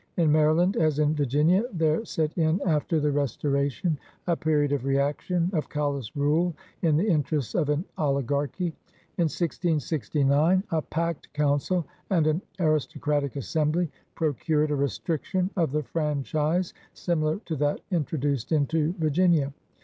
[0.17, 4.83] In Maryland, as in Vir ginia, there set in after the Restoration a period of
[4.83, 8.73] reaction, of callous rule in the interests of an oli garchy.
[9.19, 15.83] In 1669 a "packed" Council and an "aris tocratic Assembly procured a restriction of the
[15.83, 19.53] franchise similar to that introduced into Virginia.